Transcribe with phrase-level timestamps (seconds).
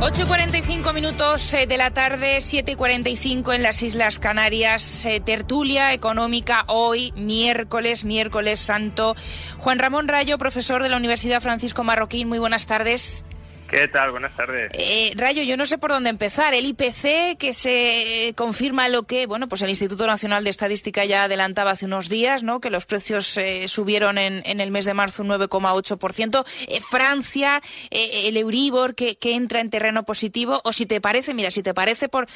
[0.00, 5.04] 8 y 45 minutos eh, de la tarde, 7 y 45 en las Islas Canarias.
[5.04, 9.16] eh, tertulia económica hoy, miércoles, miércoles santo.
[9.58, 13.24] Juan Ramón Rayo, profesor de la Universidad Francisco Marroquín, muy buenas tardes.
[13.68, 14.12] ¿Qué tal?
[14.12, 14.70] Buenas tardes.
[14.72, 16.54] Eh, Rayo, yo no sé por dónde empezar.
[16.54, 21.04] El IPC, que se eh, confirma lo que, bueno, pues el Instituto Nacional de Estadística
[21.04, 22.62] ya adelantaba hace unos días, ¿no?
[22.62, 26.46] Que los precios eh, subieron en, en el mes de marzo un 9,8%.
[26.66, 27.60] Eh, Francia,
[27.90, 30.62] el Euribor, que, entra en terreno positivo.
[30.64, 32.26] O si te parece, mira, si te parece por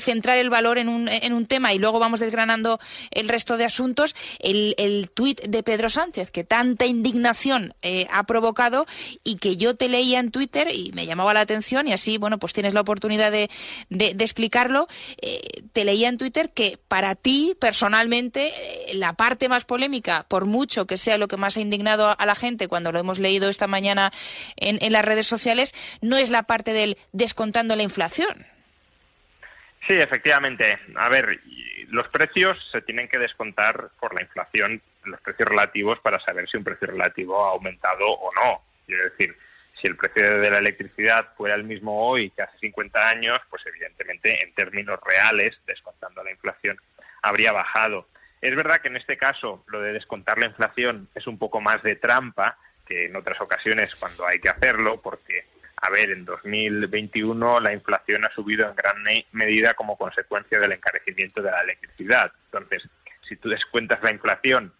[0.00, 2.78] centrar el valor en un, en un tema y luego vamos desgranando
[3.10, 7.74] el resto de asuntos, el, el tuit de Pedro Sánchez, que tanta indignación
[8.10, 8.84] ha provocado
[9.24, 12.38] y que yo te leía en Twitter y me llamaba la atención y así, bueno,
[12.38, 13.50] pues tienes la oportunidad de,
[13.88, 14.86] de- explicarlo.
[15.20, 15.40] Eh,
[15.72, 20.86] te leía en Twitter que para ti, personalmente, eh, la parte más polémica, por mucho
[20.86, 23.66] que sea lo que más ha indignado a, la gente cuando lo hemos leído esta
[23.66, 24.12] mañana
[24.56, 28.46] en, en las redes sociales, no es la parte del descontando la inflación.
[29.86, 30.78] Sí, efectivamente.
[30.96, 35.98] A ver, y los precios se tienen que descontar por la inflación, los precios relativos,
[36.00, 38.62] para saber si un precio relativo ha aumentado o no.
[38.86, 39.36] Quiero decir,
[39.74, 43.64] si el precio de la electricidad fuera el mismo hoy que hace 50 años, pues
[43.66, 46.76] evidentemente en términos reales, descontando la inflación,
[47.22, 48.08] habría bajado.
[48.40, 51.82] Es verdad que en este caso lo de descontar la inflación es un poco más
[51.82, 55.46] de trampa que en otras ocasiones cuando hay que hacerlo, porque
[55.76, 60.72] a ver, en 2021 la inflación ha subido en gran me- medida como consecuencia del
[60.72, 62.30] encarecimiento de la electricidad.
[62.46, 62.88] Entonces,
[63.22, 64.72] si tú descuentas la inflación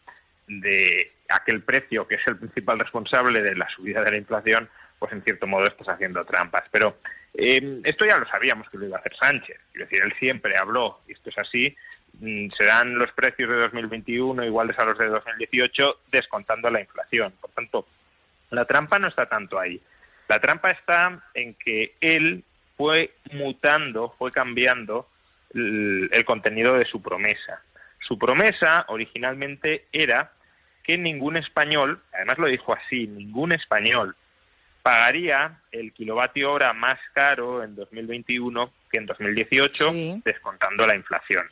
[0.48, 4.68] de aquel precio que es el principal responsable de la subida de la inflación,
[5.02, 6.62] pues en cierto modo estás haciendo trampas.
[6.70, 6.98] Pero
[7.34, 9.58] eh, esto ya lo sabíamos que lo iba a hacer Sánchez.
[9.74, 11.76] Es decir, él siempre habló, y esto es así,
[12.20, 17.32] mm, serán los precios de 2021 iguales a los de 2018 descontando la inflación.
[17.40, 17.88] Por tanto,
[18.50, 19.82] la trampa no está tanto ahí.
[20.28, 22.44] La trampa está en que él
[22.76, 25.08] fue mutando, fue cambiando
[25.52, 27.60] el, el contenido de su promesa.
[27.98, 30.30] Su promesa originalmente era
[30.84, 34.14] que ningún español, además lo dijo así, ningún español
[34.82, 40.22] pagaría el kilovatio hora más caro en 2021 que en 2018, Sí.
[40.24, 41.46] descontando la inflación.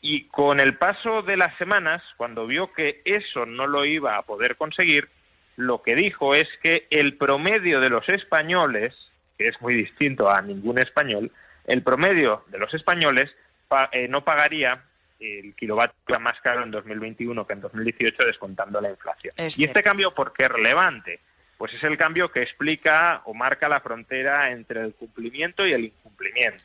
[0.00, 4.22] Y con el paso de las semanas, cuando vio que eso no lo iba a
[4.22, 5.08] poder conseguir,
[5.56, 8.94] lo que dijo es que el promedio de los españoles,
[9.38, 11.32] que es muy distinto a ningún español,
[11.66, 13.34] el promedio de los españoles
[13.68, 14.84] pa- eh, no pagaría
[15.18, 19.34] el kilovatio más caro en 2021 que en 2018 descontando la inflación.
[19.36, 21.20] Es y este cambio, ¿por qué es relevante?
[21.58, 25.84] Pues es el cambio que explica o marca la frontera entre el cumplimiento y el
[25.84, 26.62] incumplimiento.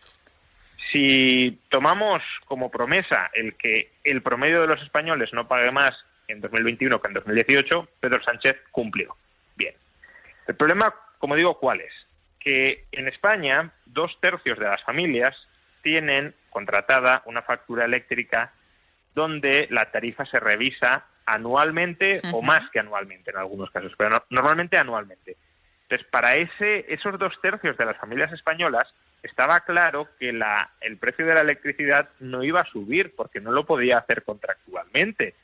[0.92, 6.42] Si tomamos como promesa el que el promedio de los españoles no pague más en
[6.42, 9.16] 2021 que en 2018, Pedro Sánchez cumplió.
[9.56, 9.76] Bien.
[10.48, 11.94] El problema, como digo, ¿cuál es?
[12.40, 15.48] Que en España dos tercios de las familias
[15.82, 18.52] tienen contratada una factura eléctrica
[19.14, 24.24] donde la tarifa se revisa anualmente o más que anualmente en algunos casos, pero no-
[24.30, 25.38] normalmente anualmente.
[25.84, 28.94] Entonces, para ese, esos dos tercios de las familias españolas
[29.24, 33.52] estaba claro que la, el precio de la electricidad no iba a subir porque no
[33.52, 35.36] lo podía hacer contractualmente.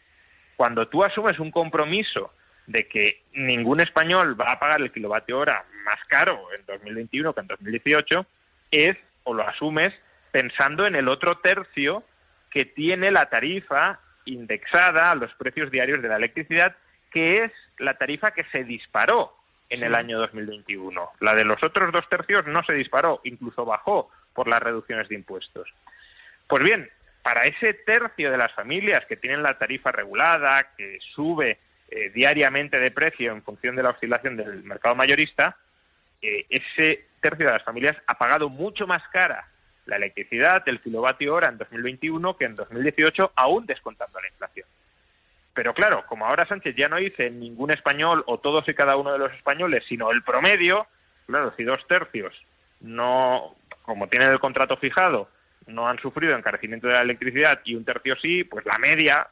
[0.55, 2.33] cuando tú asumes un compromiso
[2.65, 7.39] de que ningún español va a pagar el kilovatio hora más caro en 2021 que
[7.41, 8.25] en 2018,
[8.71, 9.93] es o lo asumes
[10.31, 12.03] pensando en el otro tercio
[12.49, 16.75] que tiene la tarifa indexada a los precios diarios de la electricidad,
[17.11, 19.35] que es la tarifa que se disparó
[19.69, 21.11] en el año 2021.
[21.19, 25.15] La de los otros dos tercios no se disparó, incluso bajó por las reducciones de
[25.15, 25.73] impuestos.
[26.47, 26.89] Pues bien,
[27.23, 31.59] para ese tercio de las familias que tienen la tarifa regulada, que sube
[31.89, 35.57] eh, diariamente de precio en función de la oscilación del mercado mayorista,
[36.21, 39.47] eh, ese tercio de las familias ha pagado mucho más cara
[39.87, 44.67] la electricidad del kilovatio hora en 2021 que en 2018, aún descontando la inflación.
[45.53, 49.11] Pero claro, como ahora Sánchez ya no dice ningún español o todos y cada uno
[49.11, 50.85] de los españoles, sino el promedio,
[51.25, 52.35] claro, si dos tercios
[52.81, 55.29] no, como tienen el contrato fijado,
[55.65, 59.27] no han sufrido encarecimiento de la electricidad y un tercio sí, pues la media,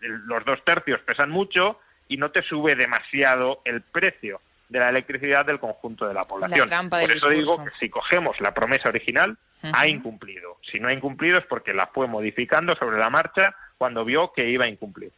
[0.00, 5.46] los dos tercios pesan mucho y no te sube demasiado el precio de la electricidad
[5.46, 6.68] del conjunto de la población.
[6.90, 9.36] Por eso digo que si cogemos la promesa original,
[9.72, 10.58] ha incumplido.
[10.62, 14.48] Si no ha incumplido es porque la fue modificando sobre la marcha cuando vio que
[14.48, 15.12] iba a incumplir.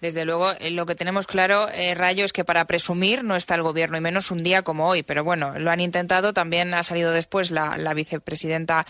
[0.00, 3.54] Desde luego, eh, lo que tenemos claro, eh, Rayo, es que para presumir no está
[3.54, 5.02] el gobierno, y menos un día como hoy.
[5.02, 6.34] Pero bueno, lo han intentado.
[6.34, 8.84] También ha salido después la, vicepresidenta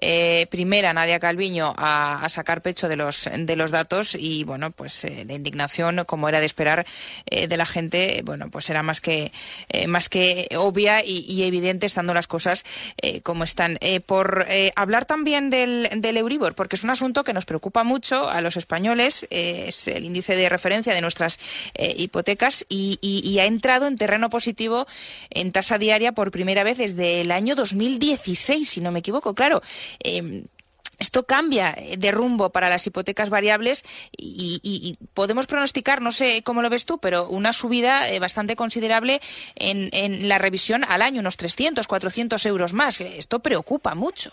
[0.00, 4.14] eh, primera, Nadia Calviño, a, sacar pecho de los, de los datos.
[4.18, 6.86] Y bueno, pues la indignación, como era de esperar
[7.30, 9.32] de la gente, bueno, pues era más que,
[9.86, 12.64] más que obvia y, evidente, estando las cosas
[13.22, 13.78] como están.
[14.04, 14.46] por
[14.76, 18.56] hablar también del, del Euribor, porque es un asunto que nos preocupa mucho a los
[18.56, 21.38] españoles, es el índice de referencia de nuestras
[21.74, 24.86] eh, hipotecas y, ha entrado en terreno positivo
[25.30, 29.34] en tasa diaria por primera vez desde el año 2016, si no me equivoco.
[29.34, 29.62] Claro.
[30.00, 30.44] Em,
[30.98, 33.84] esto cambia de rumbo para las hipotecas variables
[34.16, 39.20] y, podemos pronosticar, no sé cómo lo ves tú, pero una subida eh, bastante considerable
[39.54, 43.00] en, en la revisión al año, unos 300, 400 euros más.
[43.00, 44.32] Esto preocupa mucho.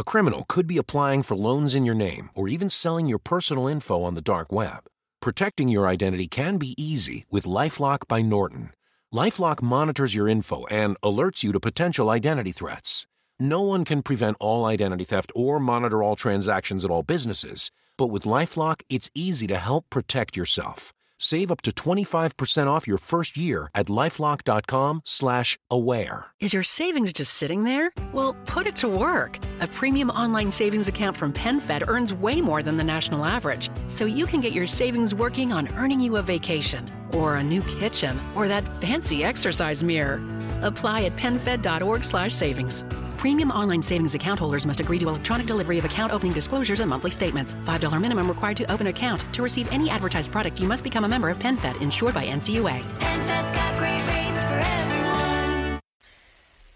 [0.00, 3.68] A criminal could be applying for loans in your name or even selling your personal
[3.68, 4.84] info on the dark web.
[5.20, 8.70] Protecting your identity can be easy with Lifelock by Norton.
[9.14, 13.06] Lifelock monitors your info and alerts you to potential identity threats.
[13.38, 18.06] No one can prevent all identity theft or monitor all transactions at all businesses, but
[18.06, 20.94] with Lifelock, it's easy to help protect yourself.
[21.22, 26.28] Save up to 25% off your first year at lifelock.com slash aware.
[26.40, 27.92] Is your savings just sitting there?
[28.14, 29.38] Well, put it to work.
[29.60, 33.68] A premium online savings account from PenFed earns way more than the national average.
[33.86, 37.60] So you can get your savings working on earning you a vacation or a new
[37.62, 40.22] kitchen or that fancy exercise mirror.
[40.62, 42.82] Apply at PenFed.org slash savings.
[43.20, 46.88] Premium online savings account holders must agree to electronic delivery of account opening disclosures and
[46.88, 47.52] monthly statements.
[47.66, 49.22] $5 minimum required to open account.
[49.34, 52.80] To receive any advertised product, you must become a member of PenFed, insured by NCUA.
[52.98, 55.80] PenFed's got great rates for everyone.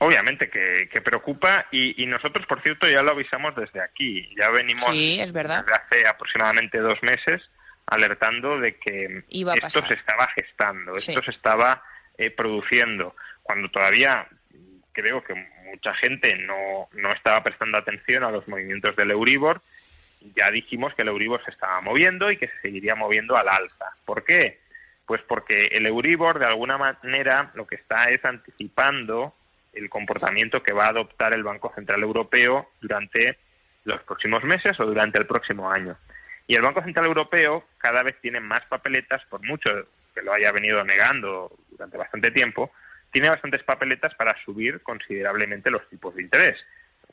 [0.00, 4.28] Obviamente que, que preocupa y, y, nosotros, por cierto, ya lo avisamos desde aquí.
[4.38, 5.64] Ya venimos sí, es verdad.
[5.64, 7.40] desde hace aproximadamente dos meses
[7.86, 11.12] alertando de que esto se estaba gestando, sí.
[11.12, 11.82] esto se estaba
[12.18, 13.16] eh, produciendo.
[13.42, 14.28] Cuando todavía
[14.92, 15.34] creo que
[15.74, 19.60] mucha gente no, no estaba prestando atención a los movimientos del Euribor,
[20.36, 23.86] ya dijimos que el Euribor se estaba moviendo y que se seguiría moviendo al alza.
[24.04, 24.60] ¿Por qué?
[25.04, 29.34] Pues porque el Euribor, de alguna manera, lo que está es anticipando
[29.72, 33.36] el comportamiento que va a adoptar el Banco Central Europeo durante
[33.84, 35.98] los próximos meses o durante el próximo año.
[36.46, 39.70] Y el Banco Central Europeo cada vez tiene más papeletas, por mucho
[40.14, 42.70] que lo haya venido negando durante bastante tiempo,
[43.14, 46.58] tiene bastantes papeletas para subir considerablemente los tipos de interés.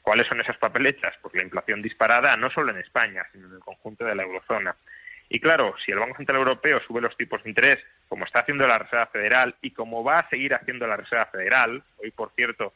[0.01, 1.13] ¿Cuáles son esas papeletas?
[1.21, 4.75] Pues la inflación disparada no solo en España, sino en el conjunto de la eurozona.
[5.29, 7.77] Y claro, si el Banco Central Europeo sube los tipos de interés,
[8.09, 11.83] como está haciendo la Reserva Federal y como va a seguir haciendo la Reserva Federal,
[11.97, 12.73] hoy por cierto,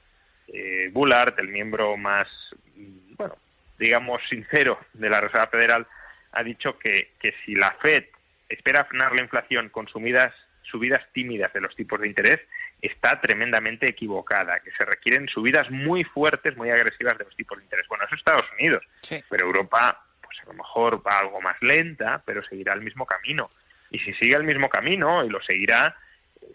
[0.47, 2.29] eh, Bullard, el miembro más,
[2.75, 3.37] mm, bueno,
[3.79, 5.87] digamos, sincero de la Reserva Federal,
[6.31, 8.05] ha dicho que, que si la Fed
[8.49, 10.31] espera frenar la inflación con subidas,
[10.69, 12.39] subidas tímidas de los tipos de interés,
[12.81, 17.63] está tremendamente equivocada, que se requieren subidas muy fuertes, muy agresivas de los tipos de
[17.63, 17.87] interés.
[17.87, 18.83] Bueno, eso es Estados Unidos,
[19.29, 23.51] pero Europa pues a lo mejor va algo más lenta, pero seguirá el mismo camino.
[23.91, 25.95] Y si sigue el mismo camino y lo seguirá,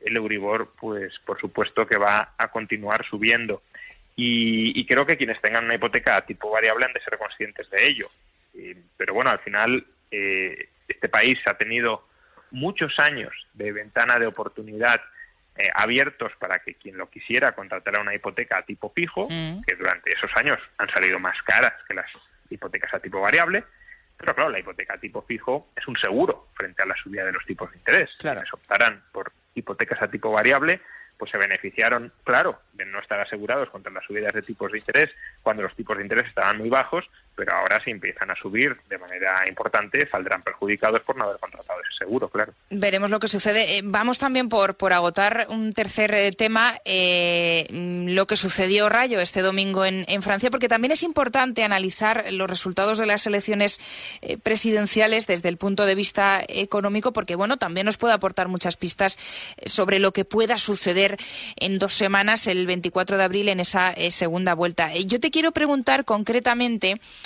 [0.04, 3.62] el Euribor, pues por supuesto que va a continuar subiendo.
[4.16, 7.86] Y, creo que quienes tengan una hipoteca a tipo variable han de ser conscientes de
[7.86, 8.10] ello.
[8.98, 12.06] pero bueno, al final eh, este país ha tenido
[12.50, 15.00] muchos años de ventana de oportunidad
[15.56, 19.62] eh, abiertos para que quien lo quisiera contratara una hipoteca a tipo fijo, mm.
[19.62, 22.10] que durante esos años han salido más caras que las
[22.48, 23.64] hipotecas a tipo variable,
[24.16, 27.32] pero claro, la hipoteca a tipo fijo es un seguro frente a la subida de
[27.32, 28.14] los tipos de interés.
[28.18, 28.42] Claro.
[28.42, 30.80] Si optarán por hipotecas a tipo variable,
[31.20, 35.10] pues se beneficiaron, claro, de no estar asegurados contra las subidas de tipos de interés
[35.42, 38.98] cuando los tipos de interés estaban muy bajos, pero ahora si empiezan a subir de
[38.98, 42.52] manera importante, saldrán perjudicados por no haber contratado ese seguro, claro.
[42.68, 43.78] Veremos lo que sucede.
[43.78, 49.20] Eh, vamos también por, por agotar un tercer eh, tema, eh, lo que sucedió, Rayo,
[49.20, 53.80] este domingo en, Francia, porque también es importante analizar los resultados de las elecciones
[54.42, 59.16] presidenciales desde el punto de vista económico, porque, bueno, también nos puede aportar muchas pistas
[59.64, 61.16] sobre lo que pueda suceder
[61.56, 64.92] en dos semanas, el 24 de abril, en esa segunda vuelta.
[64.94, 67.00] Yo te quiero preguntar concretamente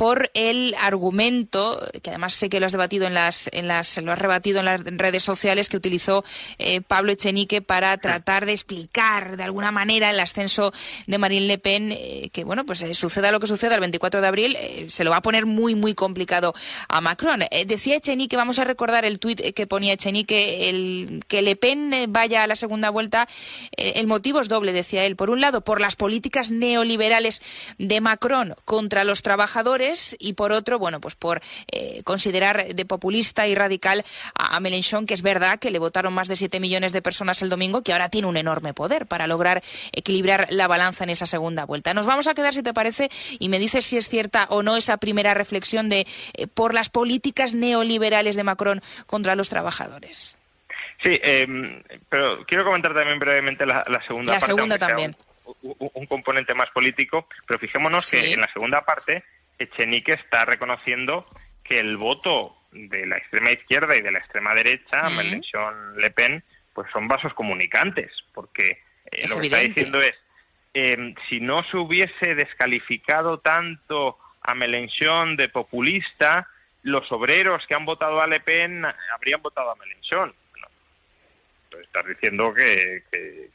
[0.00, 4.12] por el argumento, que además sé que lo has debatido en las, en las, lo
[4.12, 6.24] has rebatido en las redes sociales, que utilizó
[6.56, 10.72] eh, Pablo Echenique para tratar de explicar de alguna manera el ascenso
[11.06, 14.22] de Marine Le Pen, eh, que bueno, pues eh, suceda lo que suceda el 24
[14.22, 14.56] de abril,
[14.88, 16.54] se lo va a poner muy, muy complicado
[16.88, 17.42] a Macron.
[17.66, 22.42] decía Echenique, vamos a recordar el tuit que ponía Echenique, el que Le Pen vaya
[22.42, 23.28] a la segunda vuelta,
[23.76, 25.14] el motivo es doble, decía él.
[25.14, 27.42] Por un lado, por las políticas neoliberales
[27.76, 31.40] de Macron contra los trabajadores, y por otro, bueno, pues por
[31.72, 34.04] eh, considerar de populista y radical
[34.34, 37.48] a, Mélenchon, que es verdad que le votaron más de 7 millones de personas el
[37.48, 41.64] domingo, que ahora tiene un enorme poder para lograr equilibrar la balanza en esa segunda
[41.64, 41.94] vuelta.
[41.94, 44.76] Nos vamos a quedar, si te parece, y me dices si es cierta o no
[44.76, 50.36] esa primera reflexión de eh, por las políticas neoliberales de Macron contra los trabajadores.
[51.02, 54.32] Sí, em, pero quiero comentar también brevemente la, segunda parte.
[54.32, 55.16] La segunda también.
[55.62, 59.24] Un, componente más político, pero fijémonos que en la segunda parte
[59.60, 61.26] Echenique está reconociendo
[61.62, 66.42] que el voto de la extrema izquierda y de la extrema derecha, Mélenchon, Le Pen,
[66.72, 70.14] pues son vasos comunicantes, porque eh, lo que está diciendo es,
[70.72, 76.48] em, si no se hubiese descalificado tanto a Mélenchon de populista,
[76.82, 80.34] los obreros que han votado a Le Pen habrían votado a Mélenchon.
[80.52, 80.68] Bueno,
[81.70, 83.02] pues estás diciendo que,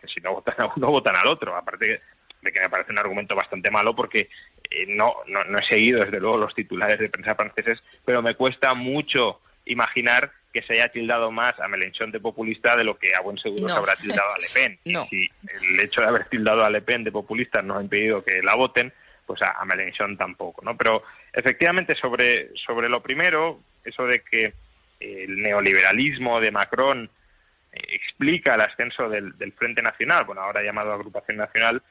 [0.08, 1.56] si no votan a uno, votan al otro.
[1.56, 2.02] Aparte
[2.46, 4.30] de que me parece un argumento bastante malo porque
[4.70, 8.36] eh, no, no, no, he seguido desde luego los titulares de prensa franceses, pero me
[8.36, 13.14] cuesta mucho imaginar que se haya tildado más a Mélenchon de populista de lo que
[13.14, 14.80] a buen seguro se habrá tildado a Le Pen.
[14.86, 15.30] Y si
[15.74, 18.56] el hecho de haber tildado a Le Pen de populista no ha impedido que la
[18.56, 18.94] voten,
[19.26, 20.78] pues a, a Mélenchon tampoco, ¿no?
[20.78, 24.54] Pero efectivamente sobre, sobre lo primero, eso de que
[25.00, 27.10] el neoliberalismo de Macron
[27.72, 31.82] eh, explica el ascenso del, del Frente Nacional, bueno, ahora llamado Agrupación Nacional,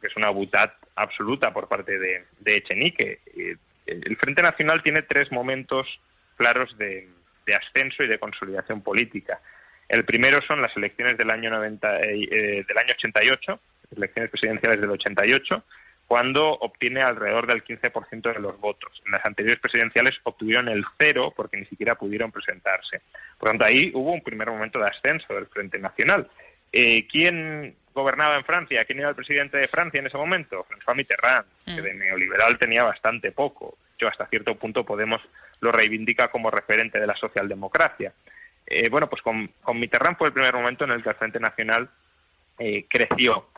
[0.00, 3.20] que es una butad absoluta por parte de, Echenique.
[3.36, 3.56] Eh,
[3.86, 6.00] el Frente Nacional tiene tres momentos
[6.36, 7.08] claros de,
[7.54, 9.40] ascenso y de consolidación política.
[9.88, 13.60] El primero son las elecciones del año 90, eh, del año 88,
[13.96, 15.64] elecciones presidenciales del 88,
[16.06, 19.02] cuando obtiene alrededor del 15% de los votos.
[19.06, 23.00] En las anteriores presidenciales obtuvieron el cero porque ni siquiera pudieron presentarse.
[23.38, 26.28] Por lo tanto, ahí hubo un primer momento de ascenso del Frente Nacional.
[26.72, 28.84] Eh, ¿Quién gobernaba en Francia?
[28.84, 30.66] ¿Quién era el presidente de Francia en ese momento?
[30.68, 31.84] François Mitterrand, que mm.
[31.84, 33.76] de neoliberal tenía bastante poco.
[33.98, 35.20] Yo hasta cierto punto Podemos
[35.60, 38.12] lo reivindica como referente de la socialdemocracia.
[38.66, 41.88] Eh, bueno, pues con, Mitterrand fue el primer momento en el que el Frente Nacional
[42.58, 43.48] eh, creció.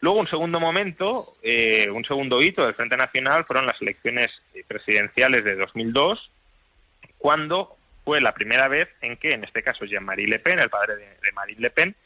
[0.00, 5.44] Luego, un segundo momento, eh, un segundo hito del Frente Nacional fueron las elecciones presidenciales
[5.44, 6.30] de 2002,
[7.18, 10.96] cuando fue la primera vez en que, en este caso, Jean-Marie Le Pen, el padre
[10.96, 11.96] de Marine Le Pen,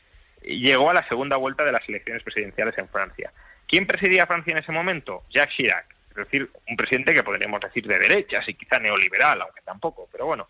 [0.44, 3.32] llegó a la segunda vuelta de las elecciones presidenciales en Francia.
[3.66, 5.22] ¿Quién presidía Francia en ese momento?
[5.30, 9.62] Jacques Chirac, es decir, un presidente que podríamos decir de derechas y quizá neoliberal, aunque
[9.62, 10.49] tampoco, pero bueno.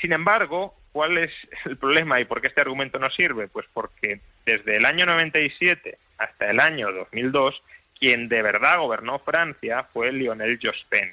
[0.00, 1.32] Sin embargo, ¿cuál es
[1.64, 3.48] el problema y por qué este argumento no sirve?
[3.48, 7.62] Pues porque desde el año 97 hasta el año 2002,
[7.98, 11.12] quien de verdad gobernó Francia fue Lionel Jospin.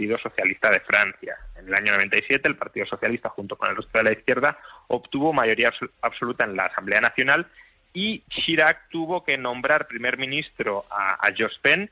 [0.00, 1.36] Partido Socialista de Francia.
[1.58, 5.34] En el año 97, el Partido Socialista, junto con el resto de la izquierda, obtuvo
[5.34, 7.46] mayoría absoluta en la Asamblea Nacional
[7.92, 11.90] y Chirac tuvo que nombrar primer ministro a, a Jospin,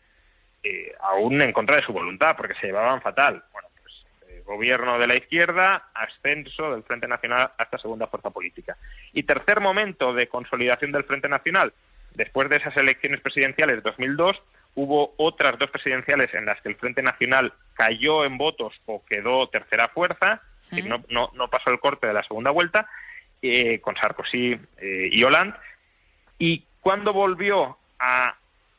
[0.62, 3.44] eh, aún en contra de su voluntad, porque se llevaban fatal.
[3.52, 8.78] Bueno, pues eh, gobierno de la izquierda, ascenso del Frente Nacional hasta segunda fuerza política.
[9.12, 11.74] Y tercer momento de consolidación del Frente Nacional,
[12.14, 14.42] después de esas elecciones presidenciales de 2002,
[14.78, 19.48] hubo otras dos presidenciales en las que el Frente Nacional cayó en votos o quedó
[19.48, 22.88] tercera fuerza, y no, no, no, pasó el corte de la segunda vuelta,
[23.42, 25.56] eh, con Sarkozy eh, y Hollande.
[26.38, 28.36] ¿Y cuándo volvió a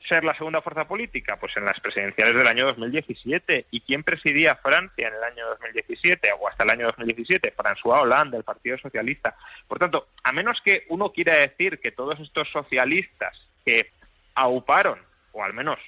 [0.07, 1.37] ser la segunda fuerza política?
[1.37, 3.65] Pues en las presidenciales del año 2017.
[3.69, 7.53] ¿Y quién presidía Francia en el año 2017 o hasta el año 2017?
[7.57, 9.35] François Hollande, del Partido Socialista.
[9.67, 13.91] Por tanto, a menos que uno quiera decir que todos estos socialistas que
[14.35, 15.79] auparon o al menos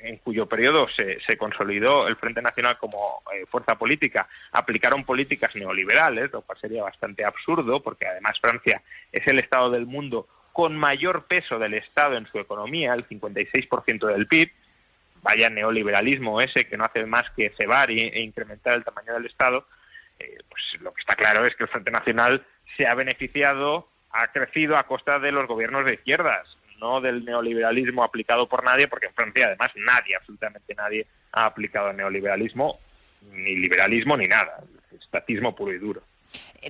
[0.00, 5.54] en cuyo periodo se, se consolidó el Frente Nacional como eh, fuerza política, aplicaron políticas
[5.56, 8.82] neoliberales, lo cual sería bastante absurdo, porque además Francia
[9.12, 14.06] es el Estado del mundo con mayor peso del Estado en su economía, el 56%
[14.06, 14.50] del PIB,
[15.22, 19.66] vaya neoliberalismo ese que no hace más que cebar e, incrementar el tamaño del Estado,
[20.18, 22.44] eh, pues lo que está claro es que el Frente Nacional
[22.76, 28.02] se ha beneficiado, ha crecido a costa de los gobiernos de izquierdas no del neoliberalismo
[28.02, 32.78] aplicado por nadie, porque en Francia además nadie, absolutamente nadie, ha aplicado neoliberalismo,
[33.32, 34.60] ni liberalismo, ni nada,
[34.98, 36.02] estatismo puro y duro.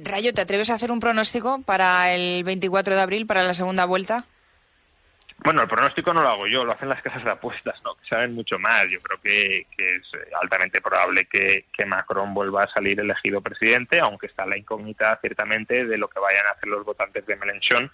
[0.02, 3.84] Rayo, ¿te atreves a hacer un pronóstico para el 24 de abril, para la segunda
[3.84, 4.26] vuelta?
[5.44, 7.94] Bueno, el pronóstico no lo hago yo, lo hacen las casas de apuestas, ¿no?
[7.94, 8.86] que saben mucho más.
[8.90, 14.00] Yo creo que, que es altamente probable que, que, Macron vuelva a salir elegido presidente,
[14.00, 17.90] aunque está la incógnita ciertamente de lo que vayan a hacer los votantes de Mélenchon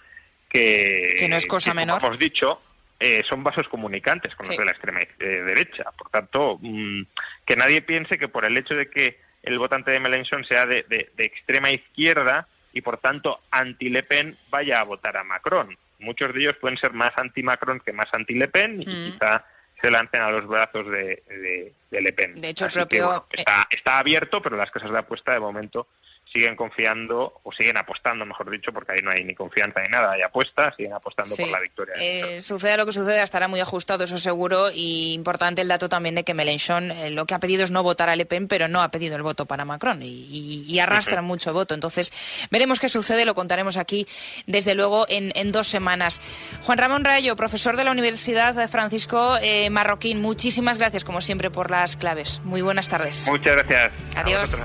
[0.59, 2.01] que, no es cosa que, menor.
[2.01, 2.61] Como hemos dicho,
[3.01, 5.85] eh, son vasos comunicantes con los de la extrema eh, derecha.
[5.97, 7.03] Por tanto, mmm,
[7.45, 10.85] que nadie piense que por el hecho de que el votante de Mélenchon sea de,
[10.89, 15.77] de, de extrema izquierda y por tanto anti-Le Pen vaya a votar a Macron.
[15.99, 19.13] Muchos de ellos pueden ser más anti-Macron que más anti-Le Pen y Mm.
[19.13, 19.45] quizá
[19.83, 22.37] se lancen a los brazos de, de, de Le Pen.
[22.37, 25.33] De hecho, el Así propio- que, bueno, está, está abierto, pero las casas de apuesta
[25.33, 25.89] de momento
[26.33, 30.13] siguen confiando o siguen apostando, mejor dicho, porque ahí no hay ni confianza ni nada,
[30.13, 31.43] hay apuestas, siguen apostando Sí.
[31.43, 31.95] por la victoria.
[32.01, 34.69] Eh, suceda lo que suceda, estará muy ajustado, eso seguro.
[34.75, 37.83] Y importante el dato también de que Mélenchon eh, lo que ha pedido es no
[37.83, 40.03] votar a Le Pen, pero no ha pedido el voto para Macron.
[40.03, 41.75] Y, y- y arrastra mucho voto.
[41.75, 42.13] Entonces,
[42.51, 44.07] veremos qué sucede, lo contaremos aquí,
[44.47, 46.21] desde luego, en, en dos semanas.
[46.63, 51.51] Juan Ramón Rayo, profesor de la Universidad de Francisco eh, Marroquín, muchísimas gracias, como siempre,
[51.51, 52.41] por las claves.
[52.45, 53.27] Muy buenas tardes.
[53.29, 53.93] Muchas gracias.
[54.17, 54.65] Adiós.